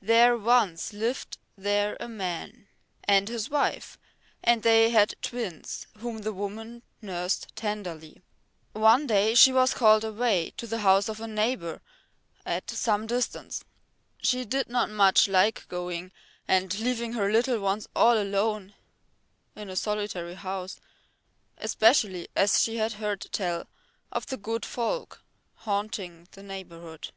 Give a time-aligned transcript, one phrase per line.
[0.00, 2.68] There once lived there a man
[3.02, 3.98] and his wife,
[4.40, 8.22] and they had twins whom the woman nursed tenderly.
[8.74, 11.80] One day she was called away to the house of a neighbour
[12.46, 13.64] at some distance.
[14.18, 16.12] She did not much like going
[16.46, 18.74] and leaving her little ones all alone
[19.56, 20.78] in a solitary house,
[21.58, 23.66] especially as she had heard tell
[24.12, 25.24] of the good folk
[25.56, 27.10] haunting the neighbourhood.